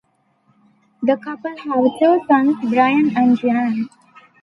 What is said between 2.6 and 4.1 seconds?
Brian and Gian.